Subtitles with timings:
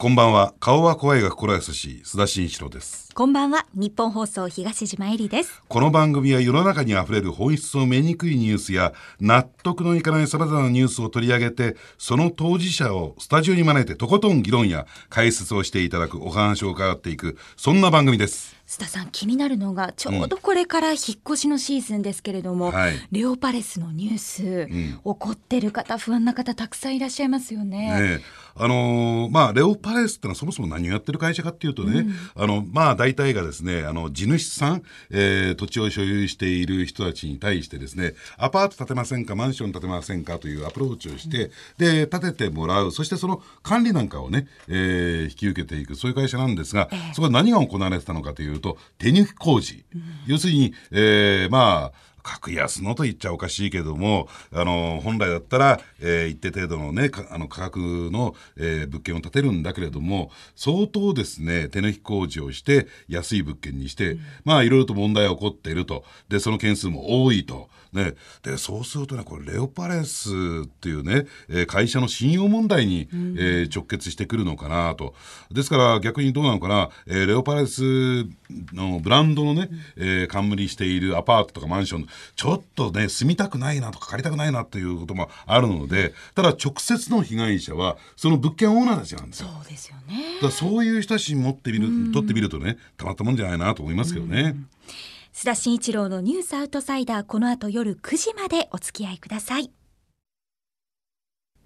[0.00, 0.54] こんばんは。
[0.60, 3.12] 顔は怖いが心優しい須田慎一郎です。
[3.14, 3.66] こんばんは。
[3.74, 5.60] 日本放送東島えりです。
[5.66, 18.57] この番組は世の中にあふれる本質を見にくいニュースや納得のいかない様々なニュースを取り上げて、その当事者をスタジオに招いてとことん議論や解説をしていただくお話を伺っていく、そんな番組です。
[18.68, 22.92] 須田さん気になるのがちょうどこれから引っ越しのシーズンですけれども、はい。
[23.10, 27.78] レオパレスのニュース、ん怒ってる方不安な方たくさんいらっしゃいますよね。
[27.78, 28.20] ねえ。
[28.60, 49.84] あのーまあレオパレスってのはそもそも何をやってる会社かっていうとね、あのまあ大体がですねあの地主さん、えー土地を所有している人たちに対してですねアパート建てませんかマンション建てませんかというアプローチをして、で建ててもらうそしてその管理なんかをね、えー引き受けていくそういう会社なんですが、そこで何が行われてたのかというと手抜き工事、
[50.26, 66.04] 要するに、えーまあ格安のと言っちゃおかしいけども、あの本来だったら、えー一定程度の,、ね、かあの価格の、えー物件を建てるんだけれども相当ですね手抜き工事をして安い物件にして、まあいろいろと問題が起こっていると。
[66.28, 67.70] でその件数も多いと。
[67.98, 70.30] ね、でそうするとねこれレオパレス
[70.64, 75.14] っていうね、えー会社の信用問題に、えー直結してくるのかなと。
[75.50, 78.24] ですから逆にどうなのかな、えーレオパレス
[78.72, 89.48] のブランドのね、えー冠しているアパートとかマンションちょっとね住みたくないなとか借りたくないなっていうこともあるのでただ直接の被害者はその物件オーナーたちなんですよ。
[89.48, 90.38] そうですよね。
[90.40, 94.56] だそういう人たちに持ってみる、取ってみるとねたまったもんじゃないなと思いますけどね。
[95.32, 99.70] 須田慎一郎のニュースアウトサイダーこの後夜9時までお付き合いください。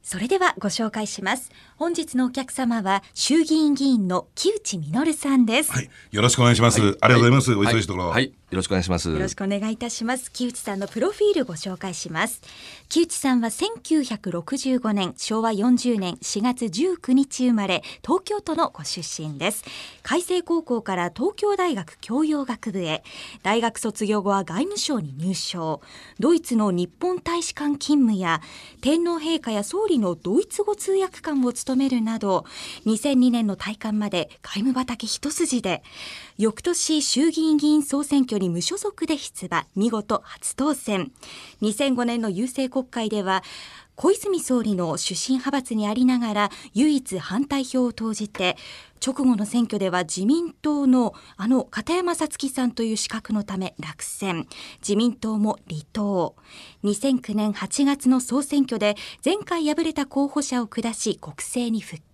[0.02, 1.50] それではご紹介します。
[1.76, 5.72] 本日のお客様は衆議院議員の木内実さんです。
[5.72, 6.80] はい、よろしくお願いします。
[6.80, 7.54] ありがとうございます。
[7.54, 8.08] おはい忙しいところ。
[8.08, 9.10] はい、よろしくお願いします。
[9.10, 10.30] よろしくお願いいたします。
[10.30, 12.42] 木内さんのプロフィールご紹介します。
[12.90, 19.64] 木内さんは1965年、昭和40年4月19日生まれ、東京都のご出身です。
[20.02, 23.02] 海星高校から東京大学教養学部へ、
[23.42, 25.80] 大学卒業後は外務省に入省。
[26.20, 28.42] ドイツの日本大使館勤務や、
[28.82, 32.44] 天皇陛下や総理のドイツ語通訳官を務めるなど、
[32.84, 35.82] 2002年の退官まで外務畑一筋で、
[36.36, 41.12] 翌年衆議院議員総選挙に無所属で出馬見事初当選。
[41.62, 43.42] 2005年の郵政国会では
[43.94, 48.56] 小泉総理の出身派閥にありながら唯一反対票を投じて
[49.04, 54.46] 直後の選挙では自民党のあの片山さつきさんという資格のため落選。
[54.80, 56.36] 自民党も離党。
[56.84, 62.11] 2009年8月の総選挙で前回敗れた候補者を下し国政に復帰。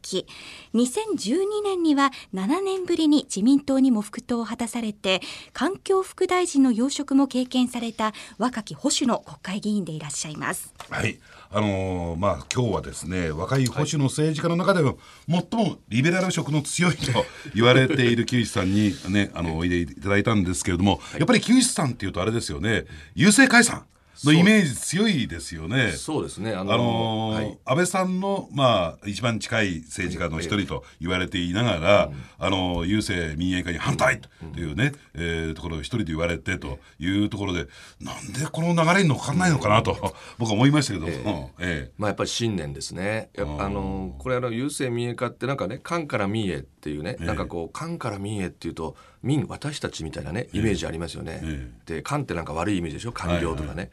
[0.74, 5.20] 2012年には7年ぶりに自民党にも復党を果たされて
[5.52, 10.72] 環境副大臣の要職も経験された若き保守の国会議員でいらっしゃいます。
[10.88, 11.18] はい。
[11.50, 14.98] あのーまあ今日はですね若い保守の政治家の中でも
[15.28, 17.24] 最もリベラル色の強いと
[17.54, 22.84] 言われている木内さんにねあのおいでいただいたんですけれども、やっぱり木内さんっていうとあれですよね
[23.16, 23.86] 郵政解散
[24.26, 25.92] のイメージ強いですよね。
[25.92, 26.54] そうですね。
[26.54, 27.58] ああののーはい。
[27.64, 37.66] 安倍さんの、まあ、一番近い政治家の一人と言われていながら、あの郵政民営化に反対というね、えーところを一人で言われてというところで、
[38.00, 41.06] なんでこの流れに乗っかんないのかなと、僕は思いましたけど。
[41.22, 41.90] も、え。
[41.98, 43.30] まあやっぱり信念ですね。
[43.36, 51.40] あのこれあの郵政民営化ってなんかね、官から民営っていうね、なんかこう官から民営っていうと民私たちみたいなねイメージありますよね。
[51.42, 53.90] えで官ってなんか悪いイメージでしょ、官僚とかね。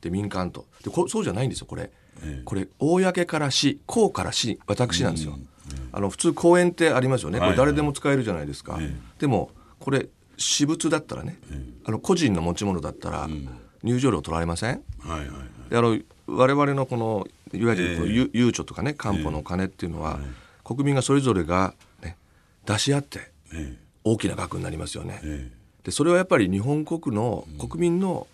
[0.00, 1.90] で民間とでこそうじゃないんですよこれ。
[2.44, 5.38] これ公から私公から私私なんですよ。
[5.92, 7.38] あの普通公園ってありますよね。
[7.38, 8.78] これ誰でも使えるじゃないですか。
[9.18, 11.38] でもこれ私物だったらね、
[11.84, 13.28] あの個人の持ち物だったら
[13.82, 14.82] 入場料取られません？
[15.06, 15.70] えはいはいはい。
[15.70, 20.18] であの我々のこのいわゆるこうゆゆうちょとかね官報のお金っていうのは、
[20.64, 22.16] 国民がそれぞれが、ね、
[22.64, 25.20] 出し合ってえ大きな額になりますよね。
[25.24, 25.62] ええ。
[25.84, 28.26] でそれはやっぱり日本国の国民の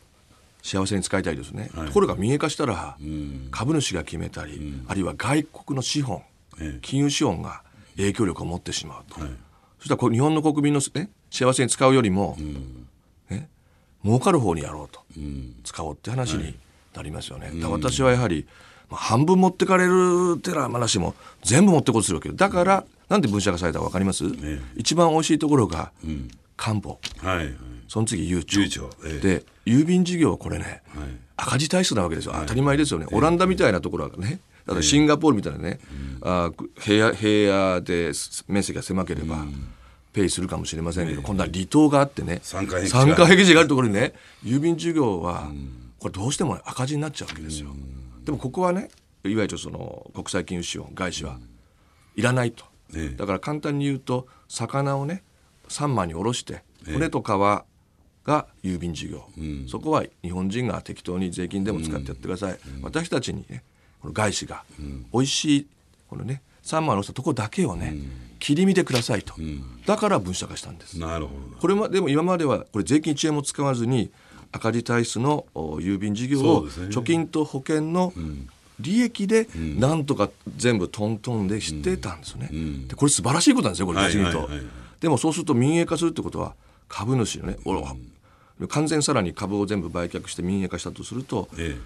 [0.62, 1.70] 幸せに使いたいですね。
[1.74, 3.48] ところが民営化したら、えうん。
[3.50, 6.22] 株主が決めたり、あるいは外国の資本
[6.60, 6.78] ええ。
[6.82, 7.62] 金融資本が
[7.96, 9.30] 影響力を持ってしまうと、はい。
[9.78, 12.36] そしたら日本の国民の、ね、幸せに使うよりも、
[13.30, 13.48] ね、
[14.04, 15.00] 儲かる方にやろうと。
[15.16, 15.54] うん。
[15.64, 16.54] 使おうって話に
[16.94, 17.50] なりますよね。
[17.54, 18.46] だから私はやはり、
[18.90, 22.34] まあ、半分持ってかれるってな話も全部持ってこうとするわけよ。
[22.34, 26.28] だからなんで分社化されたか分かります、え一番美味しいところがうん。
[26.56, 27.54] 官報はいはい。
[27.86, 28.60] その次郵庁。
[28.60, 28.90] 郵庁。
[29.04, 29.20] ええ。
[29.20, 31.08] で郵便事業はこれねはい。
[31.36, 32.34] 赤字体質なわけですよ。
[32.36, 34.40] 当たり前ですよね、オランダみたいなところはね。
[34.66, 35.78] だからシンガポールみたいなね、
[36.20, 38.12] あー平野平野で
[38.48, 39.46] 面積が狭ければ、
[40.12, 42.40] ペイするかもしれませんけど、今度は離島があってね。
[42.42, 43.00] 三階壁地が。
[43.00, 44.14] 三階壁地があるところにね
[44.44, 45.48] 郵便事業は
[46.00, 47.68] これどうしても赤字になっちゃうわけですよ。
[48.24, 48.90] でもここはね
[49.24, 51.38] いわゆるその国際金融資本外資は
[52.16, 52.64] いらないと
[52.94, 53.16] ええ。
[53.16, 55.22] だから簡単に言うと魚をね
[55.68, 56.92] 3枚におろしてええ。
[56.94, 57.24] 骨と皮
[58.28, 59.24] が郵便事業、
[59.68, 63.62] そこは日本人が適当に税金でも使ってやってください、私たちにね
[64.02, 64.64] この外資が
[65.14, 65.66] 美味しい
[66.10, 67.94] このね3枚のしたとこだけをね、
[68.38, 69.34] 切り見てくださいと、
[69.86, 70.98] だから分社化したんです。
[70.98, 74.10] なるほこれまでも今まではこれ税金1円も使わずに
[74.52, 78.12] 赤字体質のお郵便事業を貯金と保険の
[78.80, 82.50] 利益でなんとか全部トントンでしてたんですよね。
[82.86, 84.48] でこれ素晴らしいことなんですよこれはい逆にと。
[85.00, 86.54] でもそうすると民営化するってことは
[86.88, 87.74] 株主のねお
[88.66, 91.76] 完全さらに株を全部売却して民営化したとすると、え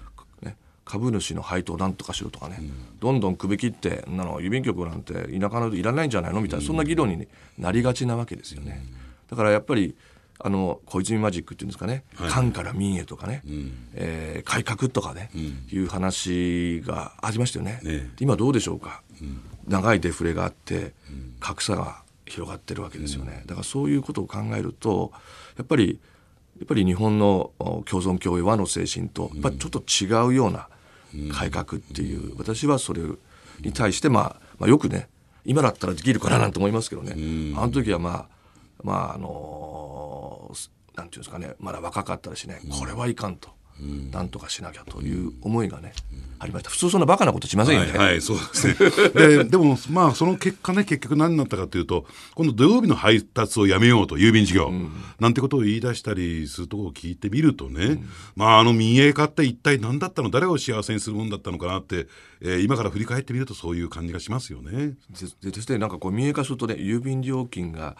[0.40, 0.56] ね、
[0.86, 2.60] 株主の配当をなんとかしろとかね、
[2.98, 7.28] どんどん首切ってなの郵便局なんて田舎のいらないんじゃないのみたいな、そんな議論に
[7.58, 8.82] なりがちなわけですよね。
[9.30, 9.94] だからやっぱり
[10.38, 13.43] あの小泉マジックっていうんですかね、官から民へとかね、
[13.94, 15.31] えー改革とかね、
[15.70, 17.81] いう話がありましたよね。
[17.84, 18.08] え。
[18.19, 19.02] 今どうでしょうか、
[19.69, 20.94] 長いデフレがあって
[21.38, 23.44] 格差が広がってるわけですよね。
[23.46, 25.12] だからそういうことを考えると
[25.56, 26.00] やっぱり
[26.58, 30.69] やっぱり日本のお共存共栄和の精神とやっぱりちょっと違うような
[31.32, 33.02] 改革っていう、私はそれ
[33.61, 35.08] に対して、まあ、まあよくね
[35.44, 37.12] 今だったらできるかななんて思いますけどね、
[37.56, 38.31] あの時はまあ
[38.82, 42.61] まああのーなんていうんですかねまだ若かったらしね。
[42.79, 43.49] これはいかんと、
[44.12, 45.93] なんとかしなきゃという思いがね、
[46.38, 46.70] ありました。
[46.70, 47.99] 普通そんなバカなことしませんよね。
[47.99, 48.75] はい、はい、そうですね。
[49.43, 54.70] で、でも、まあ、その結果ね、結局何になったかというと、今度土曜日の配達をやめようと、郵便事業、
[55.19, 58.05] なんてことを言い出したりするところを聞いてみるとね、
[58.37, 62.06] まあ、あの民営化って一体何だったの、誰を幸せにするもんだったのかなって、
[62.40, 64.70] えー今から振り返ってみるとそういう感じがしますよね。
[64.70, 64.94] で
[65.43, 67.96] でですねなんかこう民営化するとね郵便料金が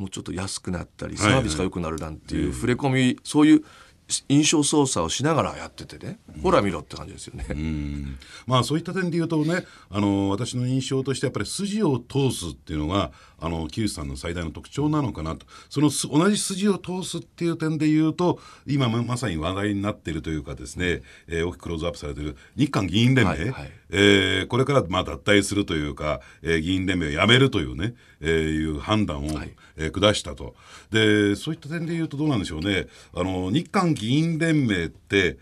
[0.00, 3.64] もうちょっと安くなったりいサービスが良くなるなんていう触れ込み、そういう
[4.28, 7.46] 印象操作をしながらやっててね、ほら見ろって感じですよね。
[7.50, 8.18] うん。
[8.46, 15.46] まあそういった点で言うとねあの私の印象としてやっぱり筋を通すっていうのがあの木内さんの最大の特徴なのかなと。
[15.68, 23.72] そのす同じ筋を通すっていう点で言うと今ままさに話題になっているというかですね、えー大きくクローズアップされている日韓議員連盟、はいはい。
[23.90, 30.54] えーこれからまあ脱退するというか、えー議員連盟をやめるというね、えーいう判断を、はいえー下したと。
[30.90, 32.86] でそういった点で言うとどうなんでしょうね。
[33.14, 35.38] あの日韓議員連盟って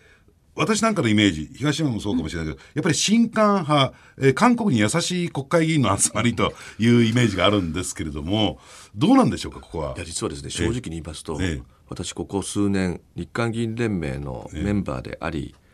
[0.54, 8.58] 私なんかのイメージ東山もそうかもしれないけどやっぱり新韓派、えー韓国に優しい国会議員の集まりというイメージがあるんですけれども
[8.96, 9.94] どうなんでしょうかここは？
[9.96, 11.62] いや実はですね正直に言いますと、ええ。
[11.88, 15.67] 私ここ数年日韓議員連盟のメンバーであり、えー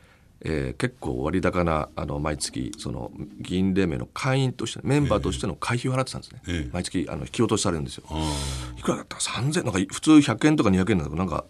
[0.79, 3.11] 結構割高なあの毎月その
[3.41, 6.71] 議員連盟の会員としてメンバーとしての会費を払ってたんですね、ええ。
[6.73, 8.05] 毎月あの引き落としされるんですよ。
[8.11, 8.33] あ
[8.79, 9.17] いくらだった？
[9.17, 11.45] ら3000なんか普通100円とか200円なんだけどなんか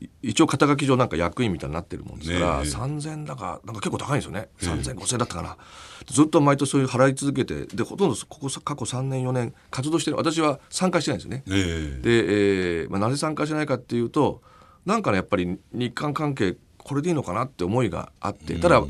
[0.00, 5.56] い一応肩書き上なんか役員みたいになってるもんですから、ねえ3000だかなんか結構高いんですよね、3000、5000だったかな。
[6.06, 10.16] ずっと毎年そういう払い続けてでほとんどここさ過去3年4年活動してる。
[10.16, 11.44] 私は参加してないんですよね。
[11.48, 12.02] ええ。
[12.02, 14.42] で、えーまあ、なぜ参加しないかっていうと
[14.86, 18.84] なんかねやっぱり日韓関係これでいいのかなって思いがあってただ、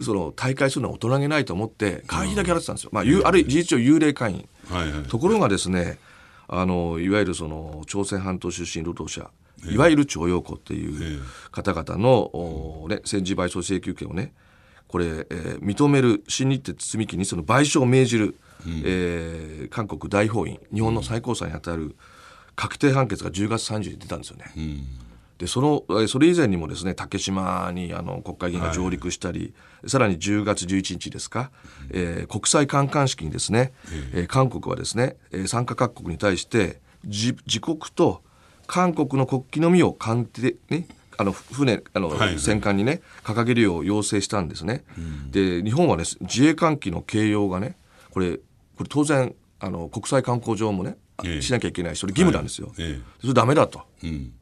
[0.00, 4.48] その大会するのは大人げないと思って会費だけ払ってたんですよ、まあ、ゆあるい事実上幽霊会員。
[4.68, 5.02] はいはい。
[5.04, 5.98] ところがですね
[6.48, 9.30] あのいわゆるその朝鮮半島出身労働者
[9.64, 14.32] いわゆる徴用工っていう方々の、おね、戦時賠償請求権をね
[14.88, 18.36] これ、えー認める新日程積み木にその賠償を命じる、
[18.84, 21.96] えー韓国大法院日本の最高裁にあたる
[22.56, 24.52] 確定判決が10月30日に出たんですよね。
[25.38, 29.54] でそのえーそれ以前にもですね竹島にあの国会議員が上陸したり、
[29.86, 31.50] さらに10月11日ですか、
[31.90, 33.72] えー国際観艦式にですね、
[34.12, 38.22] えー韓国はですね、えー参加各国に対して自自国と
[38.66, 40.86] 韓国の国旗のみを艦艇ね
[41.18, 42.38] あの船あの、はいはい。
[42.38, 44.84] 戦艦にね掲げるよう要請したんですね。
[45.30, 47.76] で日本はね自衛艦機の掲揚がね
[48.10, 48.36] これ
[48.76, 51.42] これ当然あの国際観光上もね、ええ。
[51.42, 52.72] しなきゃいけないしそれ義務なんですよ。
[52.78, 53.82] えそれダメだと。
[54.02, 54.32] えうん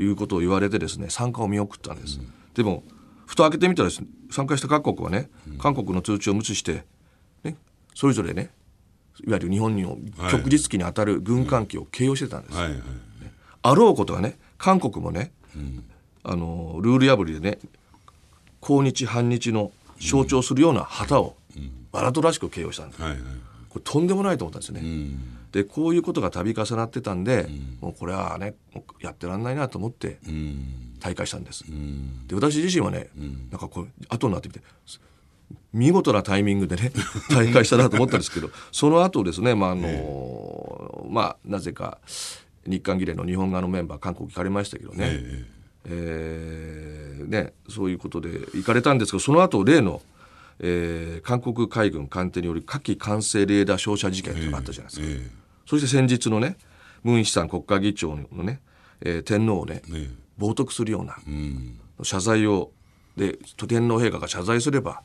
[0.00, 2.20] いうことを言われてですね参加を見送ったんです、
[2.54, 2.82] でも
[3.26, 6.84] 蓋を開けてみたらですね参加した各国はね韓国の通知を無視して、
[7.44, 7.56] ね、
[7.94, 8.50] それぞれね
[9.24, 9.96] いわゆる日本にはい。
[10.34, 12.80] 旭日旗に当たる軍艦機を掲揚してたんです、はいはい
[13.62, 15.32] あろうことがね韓国もね、
[16.22, 17.58] あのルール破りでね
[18.60, 21.36] 抗日反日の象徴するような旗を
[21.92, 23.02] わざとらしく掲揚したんです。
[23.02, 23.20] はいはい。
[23.68, 24.80] これとんでもないと思ったんですよね。
[24.82, 27.48] うんでこういうことが度重なってたんで、
[27.80, 28.54] もうこれはね
[29.00, 30.90] やってらんないなと思ってうん。
[31.00, 31.64] 大会したんです。
[31.68, 32.26] うん。
[32.28, 33.08] で私自身はね、
[33.50, 34.60] なんかこう後になってみて
[35.72, 36.92] 見事なタイミングでね
[37.30, 41.98] 大会したなと思ったんですけど その後ですねまああの、まあなぜか
[42.66, 45.46] 日韓議連の日本側のメンバー韓国行かれましたけどね、え
[45.86, 47.20] え。
[47.22, 50.02] ーねそういうことで行かれたんですけどその後例の、
[50.58, 55.39] えー韓国海軍艦艇による火器管制レーダー照射事件というのがあったじゃないですか、え
[55.70, 56.56] そして先日のね
[57.04, 58.60] ムン・ヒさん国家議長のね、
[59.00, 60.08] えー天皇をね、ええ。
[60.36, 61.78] 冒涜するようなえうん。
[62.02, 62.72] 謝罪を
[63.16, 65.00] で天皇陛下が謝罪すれば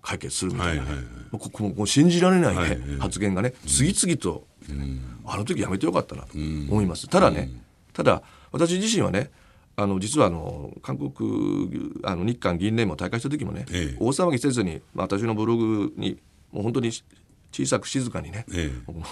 [0.00, 1.74] 解決するみたいなね、はいはいはい。
[1.76, 4.46] もう信じられないね、はい発言がね次々と、
[5.26, 7.50] あの時やめてよかったなと思います、ただね、
[7.92, 9.30] ただ私自身はね
[9.76, 11.10] あの実はあの韓国
[12.02, 13.96] あの日韓議員連盟大会した時もね、ええ。
[14.00, 16.18] 大騒ぎせずに、まあ、私のブログに
[16.50, 16.90] もう本当に
[17.52, 19.02] 小さく静かにね、えもう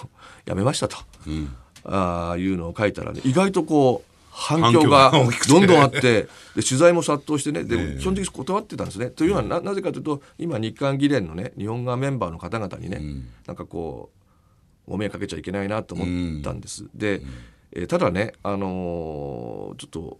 [0.45, 0.97] やめましたと、
[1.29, 1.55] ん。
[1.83, 5.11] ああいうのを書いたらね意外とこう反反響響が
[5.47, 7.99] どんどんあってで取材も殺到してねでええ。
[7.99, 9.09] 基本的に断ってたんですね。
[9.09, 13.01] というのはななぜかというと今日韓議連のね日本側メンバーの方々にね、
[13.45, 14.09] なんかこ
[14.87, 16.87] うお迷惑かけちゃいけないなと思ったんです。
[16.93, 17.21] で、
[17.71, 20.19] えーただね、あのーちょっと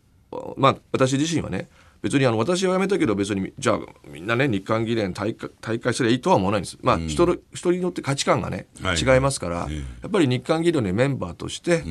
[0.57, 1.69] まあ私自身はね
[2.01, 6.77] 別にあの私は辞めたけど別にじゃあみんなね日韓議連大会すればいいとは思わないんです。
[6.81, 9.77] まあ、人の人によって価値観がね、はい違いますから、ええ。
[9.77, 11.83] やっぱり日韓議連のメンバーとして、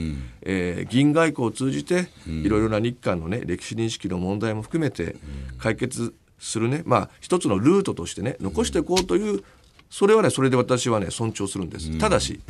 [0.42, 5.16] えー議員外交を通じて、いろいろな日韓のね歴史認識の問題も含めて
[5.58, 9.44] 解決するね、まあ一つのルートとしてね残していこうという
[9.90, 11.99] それはねそれで私はね尊重するんです。
[11.99, 12.40] ただし、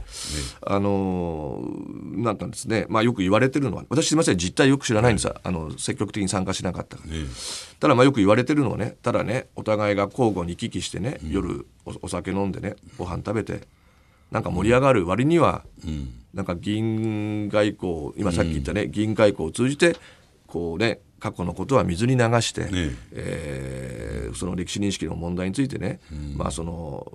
[0.60, 7.14] あのーなんかですね、まあよく言われてるのは私すみません実態よく知らないんです、あの積極的に参加しなかったから。
[7.14, 7.24] え
[7.80, 13.62] ただまあよく言われてるのはねただねお互いが交互に行き来してね、夜おお酒飲んでねご飯食べて
[14.30, 15.64] なんか盛り上がる割には、
[16.34, 19.96] なんか議員外交今さっき言ったね、議員外交を通じて
[20.46, 22.96] こうね過去のことは水に流して、え。
[23.12, 25.98] えーその歴史認識の問題についてね、
[26.36, 27.12] まあその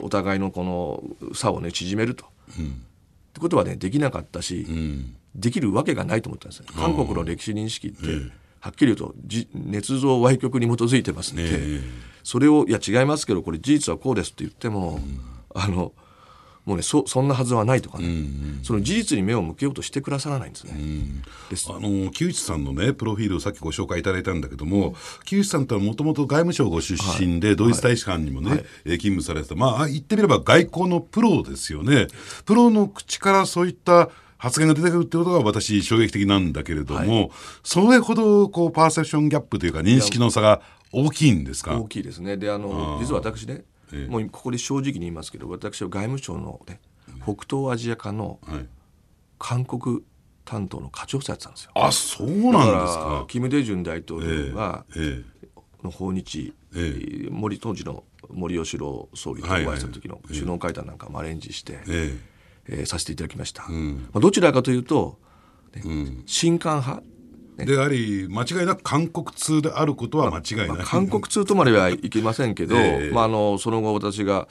[0.00, 2.28] お互いのこの差をね縮めると、っ
[3.34, 5.16] てことはねできなかったし、うん。
[5.34, 6.66] できるわけがないと思ったんですよ。
[6.74, 8.06] 韓国の歴史認識って、
[8.58, 11.50] はっきり言うとじ捏造歪曲に基づいてますので、え。
[11.52, 11.80] え
[12.24, 15.00] それをいや違いますけどこれ事実はこうですって言っても、
[15.54, 15.92] あの
[16.68, 18.06] もうねそそんなはずはないとかね、
[18.62, 20.74] その事実に目を向けようとしてくださらないんですね。
[21.48, 21.66] です。
[21.72, 24.94] あの木内さんのねプロフィールをさっきご紹介いただいたんだけども、
[25.24, 29.54] 木内さんとはもともと外務省ご出身で、ドイツ大使館にもね、えー勤務されてた。
[29.54, 32.08] まあ言ってみれば外交のプロですよね。
[32.44, 37.30] プロの口からそういった発言が出てくるってことが私衝撃的なんだけれども、
[37.62, 40.60] それほどこうパーセプションギャップというか認識の差が
[40.92, 41.78] 大きいんですか？
[41.78, 42.36] 大きいですね。
[42.36, 43.64] であの実は私ね、
[44.08, 46.80] もうここで正直に言いますけど私は外務省の、ね、
[47.22, 48.66] 北東アジア課のはい、
[49.38, 50.02] 韓国
[50.44, 51.72] 担当の課長さんやってたんですよ。
[51.74, 53.24] あそうだなんですか。
[53.28, 55.22] キム・デジュン大統領が、え
[55.84, 62.38] の訪日、え森当時の森喜朗総理とお会いした時の首脳会談なんかもアレンジして、ええ。
[62.68, 63.68] えーさせていただきました、ま
[64.14, 65.18] あ、どちらかというと、
[65.74, 65.82] ね
[66.26, 67.02] 新韓派、
[67.58, 73.14] えであり間違いなく韓国通であることは間違いない、まあ韓国通とまではいきませんけど、 ええ。
[73.14, 74.48] まあ、あのその後私が、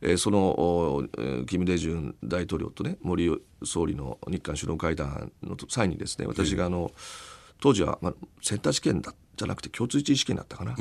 [0.00, 3.30] えーそのおえーキム・デジュン大統領とね森
[3.64, 6.92] 総理の日韓首脳会談の際にですね私があの、
[7.60, 10.76] 当時は、まあ、センター試験だじゃなくて共通一次試験だったかな、ま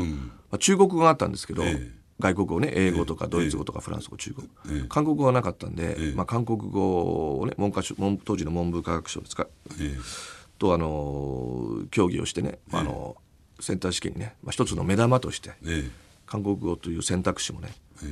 [0.52, 2.04] あ、中国語があったんですけど、ええ。
[2.20, 4.48] 外国語ね英語とかドイツ語とかフランス語中国。
[4.48, 9.48] 語、韓国語はなかったんで、まあ、韓国語をね文科省文当時の文部科学省ですか。
[9.80, 9.98] え
[10.64, 13.18] とあの協議をしてね、まああの
[13.60, 15.92] センター試験にね、まあ、一つの目玉としてええ
[16.26, 17.70] 韓国語という選択肢もね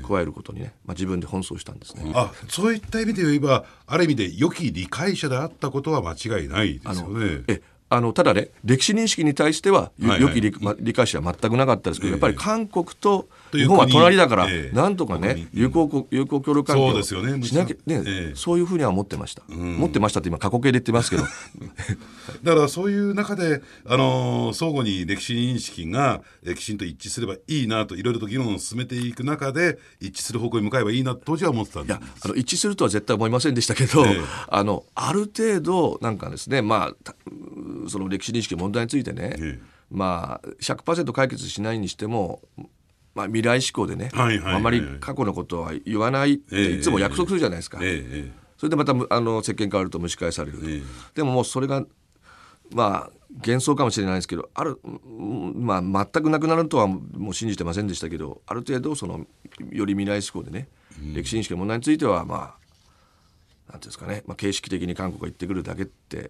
[0.07, 2.11] 加えることにね、まあ、自分で奔走したんですね。
[2.13, 7.43] あそういった意味で言えばある意味で良き理解者であったことは間違いないですよね。
[7.47, 7.61] え
[7.93, 10.33] あのただね歴史認識に対してはよはいはい。
[10.33, 12.11] 良き理,、ま、理解者は全くなかったですけど、ええ。
[12.13, 14.75] やっぱり韓国と日本は国隣だから、ええ。
[14.75, 18.33] なんとかね国友好こ友好協力関係をしなきゃね、ええ。
[18.33, 21.23] そういうふうには思ってました、思ってましたって今過去形で言ってますけど。
[22.43, 34.21] だからそういう中で、あのー相互に歴史認識がえーきちんと一致すればいいなといろいろと議論を進めていく中で一致する方向に向かえばいいなと当時は思ってたんでいやあの一致するとは絶対思いませんでしたけど、ええ。
[34.47, 37.15] あのある程度なんかですねまあた
[37.89, 39.59] その歴史認識の問題についてね、ええ。
[39.89, 42.41] まあ100%解決しないにしても
[43.13, 44.55] まあ、未来志向でね、はいはいはいはい。
[44.55, 50.83] あまり過去のことは言わないってええいつも約束するじゃないですか、えええそれでまたむあの石鹸変わると蒸し返される
[51.15, 51.83] でももうそれが
[52.69, 53.11] まあ
[53.43, 59.25] 幻想かもしれないですけどある、うんまあ、全くなくなるとはもう信じてませんでしたけどある程度その
[59.71, 60.67] より未来志向でね、
[61.15, 66.29] 歴史認識の問題についてはまあなんていうんですかね、まあ、形式的に韓国が言ってくるだけって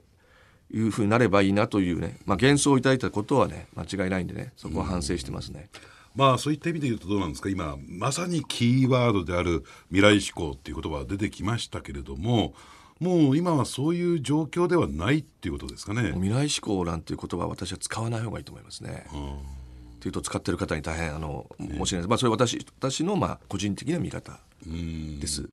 [0.73, 5.69] いうふうになればいいなというね、まあ、幻想をいただいたことはね間違いないんでねそこは反省してますね。
[6.15, 7.49] まあそういった意味で言うとどうなんですか？
[7.49, 12.53] 今まさにキーワードである未来志向っていう言葉が出てきましたけれども
[12.99, 16.11] もう今はそういう状況ではないっていうことですかね？
[16.13, 19.05] 未来志向なんていう言葉は私は使わない方がいいと思いますね。
[19.09, 25.47] っていうと使ってる方に大変あの申し訳ないです、まあ、それは私私のまあ個人的な見方です。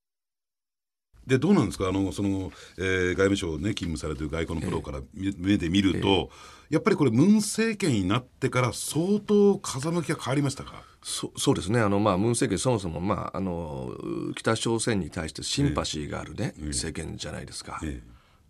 [1.29, 1.89] でどうなんですか？
[1.89, 6.31] あのその、えー、外務省ね勤務されてる外交のプロから目で見ると、
[6.71, 10.83] やっぱりこれムン政権になってから相当風向きが変わりましたか？
[11.03, 11.81] そそうですね。
[11.81, 13.93] あの、まあ、ムン政権そもそも、まあ、あの
[14.35, 17.81] 北朝鮮に対してシンパシーがあるね、政権じゃないですか。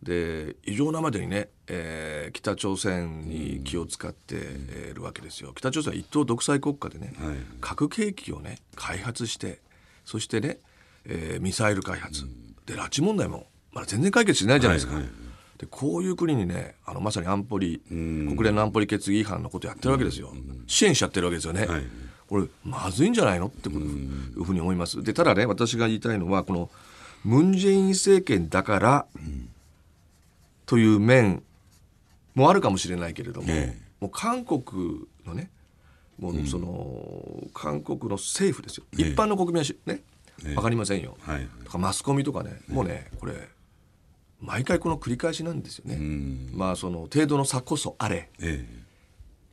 [0.03, 5.53] で異常なまでにね、えー、北朝鮮に気を使っているわけですよ。
[5.55, 9.59] 北朝鮮は一党独裁国家でね、はい、核兵器をね開発して
[10.05, 10.59] そしてね、
[11.05, 12.27] えー、ミサイル開発、
[12.69, 14.95] で拉致問題もまだ全然解決しないじゃないですか。
[14.95, 15.13] はいはい
[15.59, 20.33] でこういう国にねあのまさに安保理国連の安保理決議違反のことやってるわけですよ、
[20.69, 21.83] 支援しちゃってるわけですよね、はい、
[22.29, 23.73] これまずいんじゃないのってい
[24.37, 25.03] うふうに思います。
[25.03, 26.71] でただね私が言いたいのはこの
[27.25, 29.07] ムン・ジェイン政権だから
[30.67, 31.43] という面
[32.37, 33.53] もあるかもしれないけれども、
[34.01, 35.51] もう韓国のね
[36.21, 40.03] もうその、韓国の政府ですよ、一般の国民はね
[40.43, 43.35] 分かりませんよ、はい、とかマスコミとかね、もうねこれ
[44.41, 45.99] 毎回この繰り返しなんですよね。
[46.53, 48.65] まあその程度の差こそあれ、え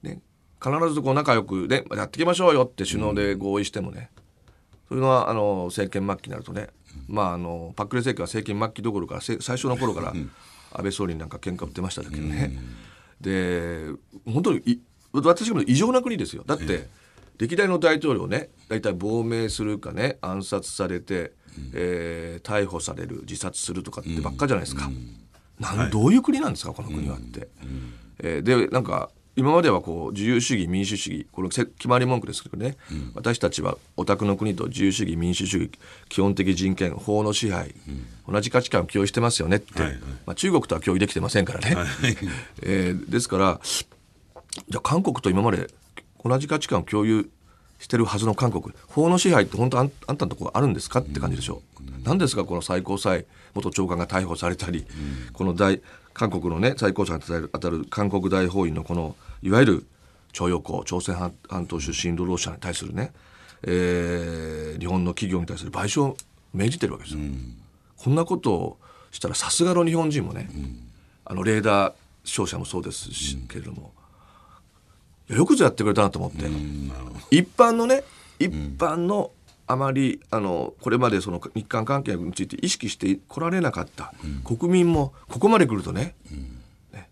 [0.04, 0.22] え、ね、
[0.62, 4.12] 必ずこう仲良くねやっていきましょうよって首脳で合意してもね、
[4.88, 6.68] それがあの政権末期になるとね、
[7.08, 10.30] まああのパックレ政権は政権末期どころか最初の頃から安
[10.84, 12.52] 倍総理なんか喧嘩売ってましたけどね。
[13.20, 13.88] で
[14.26, 14.82] 本当に
[15.14, 16.44] 私も異常な国ですよ。
[16.46, 16.90] だって、
[17.38, 21.34] 歴代の大統領ね大体亡命するかね暗殺されて。
[21.74, 24.92] えー、逮捕される自殺するとかってばっかじゃないですか、
[25.58, 27.48] なん、どういう国なんですかこの国はって、
[28.20, 35.72] えー、でなんか今まではこう自由主義民主主義これ決まり文句ですけどね、うん、私たちはお宅の国と自由主義民主主義
[36.08, 37.76] 基本的人権法の支配、
[38.28, 41.88] うん、同じ価値観を共有してますよねって、はいはい、まあ、中国とは共有できてませんからね、はい、
[42.64, 45.68] えー、ですからじゃあ韓国と今まで
[46.28, 47.30] 同じ価値観を共有
[47.80, 48.74] してるはずの韓国。
[48.88, 51.00] 法の支配って本当あんあんたのところあるんですか？
[51.00, 51.62] って感じでしょ。
[51.80, 52.44] う、うん、何ですか？
[52.46, 55.82] この最高裁元長官が逮捕されたり、うん、この大
[56.14, 59.86] 韓国のね最高裁に当たる韓国大法院のこのいわゆる
[60.34, 63.14] 徴用工朝鮮半島出身労働者に対するね、
[63.64, 66.18] えー、日本の企業に対する賠償を
[66.54, 67.56] 命じてるわけですよ、うん、
[67.98, 68.78] こんなことを
[69.12, 70.50] したらさすがの日本人もね、
[71.24, 71.94] あのレーダー
[72.26, 73.94] 商社もそうですし、けれども
[75.28, 76.46] よくぞやってくれたなと思って、
[77.32, 78.04] 一般のね
[78.40, 79.32] 一般の
[79.68, 84.14] あまりあのこれまでその日韓関係について意識してこられなかった。
[84.44, 86.16] 国民もここまで来るとね,、
[86.94, 87.10] ね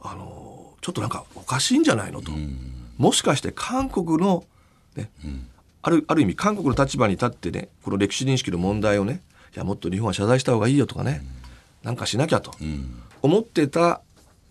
[0.00, 2.32] あのちょっとなんかおかしいんじゃないのと、
[2.96, 4.44] もしかして韓国の、
[4.96, 5.10] ね
[5.82, 9.20] あるある意味韓国の立場に立ってねこの歴史認識の問題をね
[9.54, 11.22] いやもっと日本は謝罪した方がいいよとかね、
[11.82, 12.52] なんかしなきゃと
[13.20, 14.00] 思ってた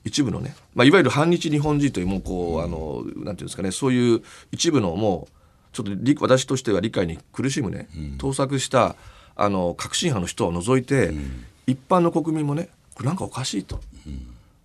[0.05, 5.33] 一部のね、まあ、いわゆる反日日本人というもうこうあのなんていうんですかねそういう一部のもう
[5.73, 7.89] ちょっと私としては理解に苦しむね、
[8.19, 8.95] 盗作した
[9.35, 11.11] あの革新派の人を除いて、
[11.65, 13.81] 一般の国民もねこれなんかおかしいと、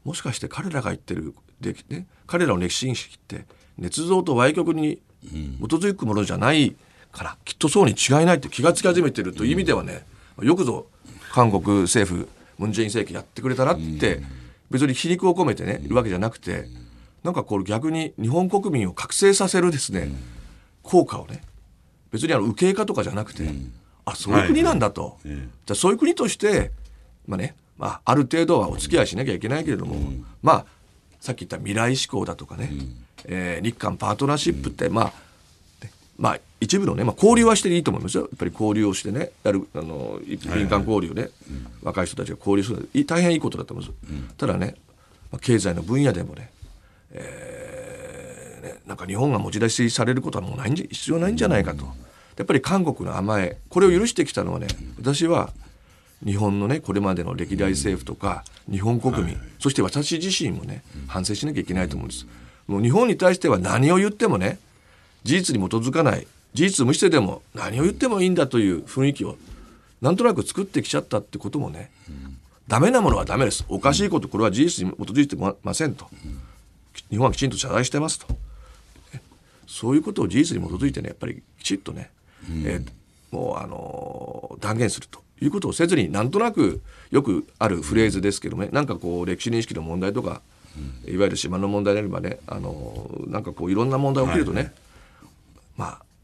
[0.04, 3.46] もしかして彼らが言ってるで、ね、彼らの歴史認識って
[3.80, 5.26] 捏造と歪曲に基
[5.74, 6.76] づくものじゃない
[7.10, 10.04] から、きっとそうに違いないって気がつき始めてるという意味ではね、
[10.42, 10.86] よくぞ
[11.32, 14.20] 韓国政府ムン・ジェイン政権やってくれたなって、
[14.70, 16.66] 別に皮肉を込めてねいるわけじゃなくて
[17.24, 20.10] なんかこれ逆に日本国民を覚醒させるですね
[20.82, 21.42] 効果をね
[22.10, 23.48] 別にあの右傾化とかじゃなくて
[24.04, 26.70] あそういう国なんだと、じゃあそういう国として
[27.26, 29.94] まあねまあ、ある程度はお付き合いしなきゃいけないけれども、
[30.42, 30.66] まあ
[31.20, 35.12] さっき言った未来志向だとかね、うえ日韓パートナーシップって、まあ
[36.18, 38.24] まあ、一部のね、まあ、交流はしていいと思いますよ。
[38.24, 41.30] やっぱり交流をしてね、やる、あの、民間交流ね、はいはい
[41.82, 43.96] 若い人たちが交流する大変いいことだと思います。
[44.10, 44.74] うん、ただね、
[45.30, 46.50] まあ、経済の分野でもね、
[47.12, 51.84] えー、ね、なんか日本が持ち出しされることはもうないんじ必要ないんじゃないかと。
[52.36, 54.68] やっぱり韓国の甘え、これを許してきたのはね、
[54.98, 55.52] 私は
[56.24, 62.26] 日本のね、これまでの歴代政府とか、日本国民、はいはい、そして私自身もね、反省しなきゃいけないと思うんです。
[62.66, 64.58] もう日本に対しては何を言ってもね、
[65.24, 69.36] 事実に基づかない事実無視してでも何を言ってもいいんだという雰囲気を
[70.00, 72.36] なんとなく作ってきちゃったってこともね、うん、
[72.68, 73.64] ダメなものはダメです。
[73.68, 76.40] おかしいことこれは事実に基づいてませんと、うん、
[77.10, 78.26] 日本はきちんと謝罪してますと。
[79.66, 82.10] そういうことを事実に基づいてねやっぱりきちっとね、
[82.48, 82.86] うん、えー、
[83.30, 86.80] もうあのー、断言するということをせずになんとなく
[87.10, 90.40] よくあるフレーズですけどね、なんかこう歴史認識の問題とか、
[91.06, 94.87] いわゆる島の問題であればねあのー、なんかこういろんな問題起きるとね、はいまあ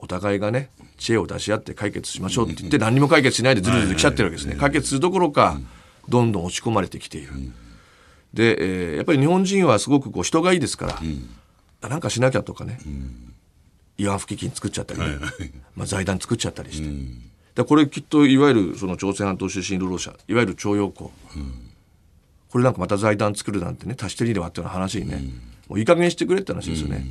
[0.05, 4.55] お互いがね知恵を出し合って解決しましょうって言って何も解決しないでずるずる来ちゃってるわけですね。
[4.55, 5.59] 解決するどころか
[6.09, 7.33] どんどん落ち込まれてきている。
[8.35, 11.01] で、えー、やっぱり日本人はすごくこう人がいいですか
[11.83, 12.79] ら、なんかしなきゃとかね、
[13.97, 15.07] 慰安婦基金作っちゃったりね、
[15.75, 16.89] まあ、財団作っちゃったりして、
[17.55, 21.13] でこれきっといわゆるその朝鮮半島出身労働者いわゆる徴用工、
[22.51, 25.23] これなんかまた財団作るなんてね足して2で割ったような話にね、
[25.69, 27.07] もういい加減にしてくれって話ですよね。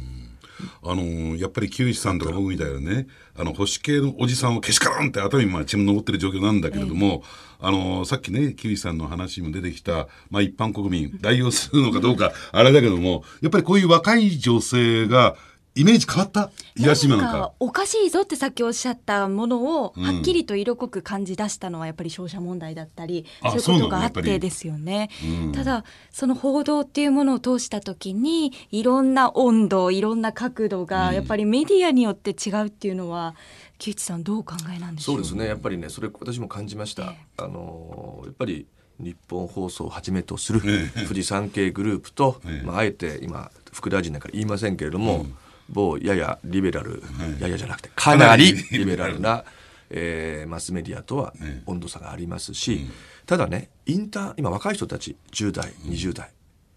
[0.84, 7.24] あのーやっぱり木内さんとか僕みたいなねあの保守系のおじさんをけしからんって頭にまあ血も上ってる状況なんだけれども、
[7.60, 15.36] あのーさっきね木内さんの話にも出てきた、まあ、一般国民代表するのかどうかあれだけどもやっぱりこういう若い女性が
[15.76, 16.52] イメージ変わった？
[16.76, 17.52] 癒しめなんか。
[17.60, 25.10] おかしいぞってさっきおっしゃったものをはっきりと色濃く感じ出したのはやっぱり商社問題だったり、あそういうことがあってですよね。
[25.54, 33.36] ただその報道っていうものを通した時にいろんな温度いろんな角度がやっぱりメディアによって違うっていうのは
[33.80, 35.48] 木内さんどうお考えなんでしょそううですね。
[35.48, 38.68] やっぱりねそれ私も感じました、あのーやっぱり
[39.00, 42.66] 日本放送をはじめとする富士山系グループと、ええ。
[42.66, 45.26] まあ、あえて今副大臣だから言いませんけれども、
[45.70, 47.04] 某ややリベラル、
[47.40, 49.44] ややじゃなくてかなりリベラルな、
[49.90, 51.64] えーマスメディアとはええ。
[51.66, 52.88] 温度差がありますし、
[53.26, 56.32] ただねインター今若い人たち10代20代、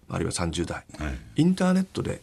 [0.09, 1.19] あるいは30代、はい。
[1.37, 2.21] インターネットで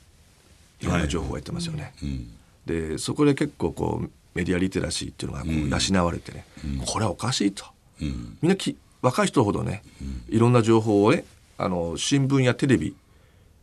[0.82, 0.86] い。
[0.86, 1.94] ろんな情報を得てますよね。
[2.02, 2.28] うん。
[2.66, 6.46] でそこで結構こうメディアリテラシーっていうのがこう養われてね、
[6.86, 7.66] これはおかしいと、
[8.02, 8.38] うん。
[8.42, 9.84] みんなき若い人ほどね、
[10.30, 11.26] いろんな情報をね
[11.58, 12.96] あの新聞やテレビ、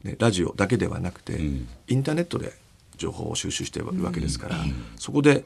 [0.04, 1.68] ね、ラジオだけではなくて、ん。
[1.88, 2.52] インターネットで
[3.00, 4.56] 情報を収集しているわけですから、
[4.96, 5.44] そこで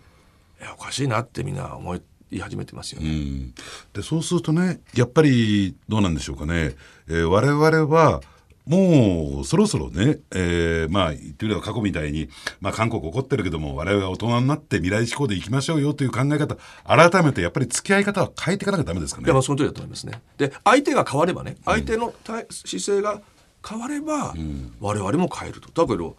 [0.76, 1.94] おかしいなってみんな思
[2.30, 3.08] い始めてますよね。
[3.08, 3.54] うん
[3.92, 6.74] でそうするとねやっぱりどうなんでしょうかね、
[7.08, 8.20] えー我々は
[8.66, 19.42] もうそろそろね、えーまあ言ってみれば過去みたいに、まあ、韓国怒ってるけども我々は大人になって未来志向でいきましょうよという考え方改めてやっぱり付き合い方は変えていかなきゃダメですかねいやまあ。
[19.42, 20.20] その通りだと思いますね。
[20.38, 23.20] で相手が変わればね相手の態姿勢が
[23.66, 24.34] 変われば、
[24.80, 25.70] 我々も変えると。
[25.70, 26.16] だけど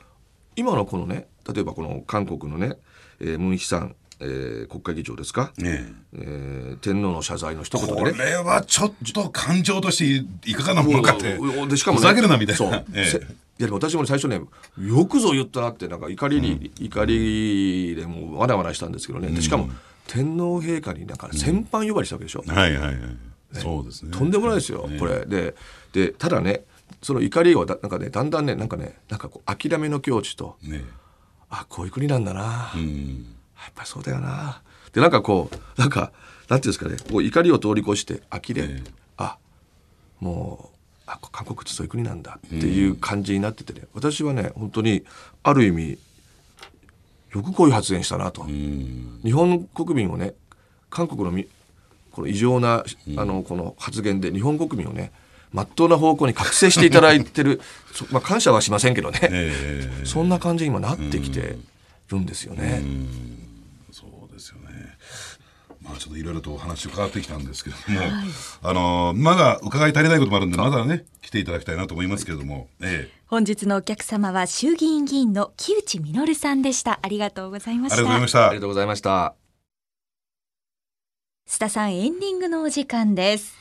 [0.55, 2.77] 今のこのね例えばこの韓国のね、
[3.19, 6.75] えームン・ヒさん、えー国会議長ですか、ねえ。
[6.75, 8.17] ー天皇の謝罪の一言こでね。
[8.17, 11.37] れはちょっと感情としていかがなものかって
[11.67, 12.71] でしかも、ね、ふざけるなみたいそう。
[12.71, 12.83] な。
[12.93, 13.05] ええ。
[13.05, 14.41] せいやでも私も最初ね
[14.77, 19.69] よくぞ言ったなってなんか怒りに、怒りでもうわなわなしたんですけどね、でしかも
[20.07, 22.95] 天皇陛下になんか先般呼ばれしたわけでしょ、はいはいはい、
[23.53, 24.29] そうですねとん。
[24.29, 25.55] でもないですよ、これで
[25.93, 26.65] でただね
[27.05, 30.83] その怒りをだなんかねだんだんねなんかねなんかこう諦めの境地とね
[31.51, 33.27] あこういう国なんだな、やうん。
[33.69, 34.63] っぱりそうだよな。
[34.91, 36.11] でなんかこうなんか
[36.49, 38.83] なんていうんですかねこう怒りを通り越して呆れ、ええ。
[39.17, 39.37] あ
[40.19, 45.05] もうあ韓国ってそういう国なんだっていう感じになっててね、私はね本当に
[45.43, 45.99] ある意味
[47.35, 49.19] よくこういう発言したなと、うん。
[49.23, 50.33] 日本国民をね
[50.89, 51.47] 韓国のみ
[52.11, 52.83] この異常な
[53.15, 55.11] あのこの発言で日本国民をね
[55.55, 57.61] 真っ当な方向に覚醒していただいてる。
[57.93, 61.57] そまあ感謝はしませんけどね、ええそんな感じに今なってきて
[62.09, 62.83] るんですよね。
[63.91, 64.97] そうですよね。
[65.81, 68.11] まあちょっといろいろとお話伺ってきたんですけれども、
[68.63, 73.15] あのまだ伺い足りないこともあるんでまだね来ていただきたいなと思いますけれども、ええ。
[73.27, 76.99] 本日のお客様は衆議院議員の木内稔さんでした。
[77.01, 78.49] ありがとうございまありしたがとうございました。
[78.49, 78.61] ありが。
[78.61, 79.35] とうございました。
[81.47, 83.53] 須田さんエンディングのお時間です。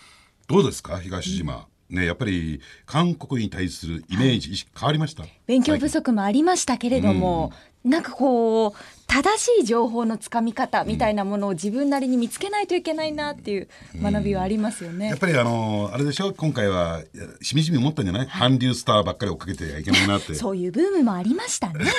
[0.49, 0.99] どうですか？
[0.99, 1.67] 東島。
[1.91, 5.25] ねやっぱり韓国に対するイメージ意識変わりました？
[5.47, 7.53] 勉強不足もありましたけれども、
[7.85, 8.73] なんかこう
[9.07, 13.69] 正しい情報のつかみ方みたいなものを自分なりに見つけないといけないなっていう
[14.03, 15.09] 学びはありますよね。
[15.09, 16.33] やっぱりあのあれでしょ？
[16.33, 17.03] 今回は
[17.43, 20.29] しみじみ思ったんじゃない、韓流スターばっかり追っかけてはいけないなって。
[20.29, 21.85] 好そういうブームもありましたね。
[21.85, 21.91] か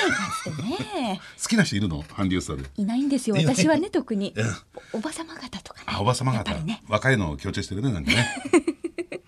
[0.50, 1.20] つてね。
[1.48, 2.02] きな人いるの？
[2.02, 2.68] 韓流スターで。
[2.76, 3.36] いないんですよ。
[3.36, 4.54] 私はね特に うん
[4.94, 5.84] おばさま方とかね。
[5.86, 6.82] あおばさま方、ね。
[6.88, 8.26] 若いのを強調してるねなんかね。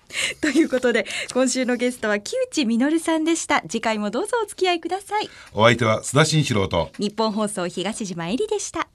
[0.41, 3.63] ということで今週のゲストは木内稔さんでした。
[3.69, 5.29] 次回もどうぞお付き合いください。
[5.53, 6.91] お相手は須田慎一郎と。
[6.99, 8.89] 日本放送東島えりでした。